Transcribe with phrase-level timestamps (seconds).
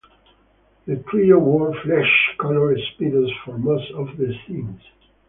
[0.87, 4.81] The trio wore flesh-colored Speedos for most of the scenes.